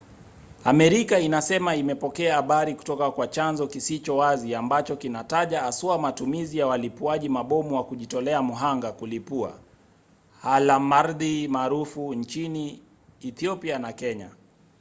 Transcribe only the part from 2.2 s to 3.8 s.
habari kutoka kwa chanzo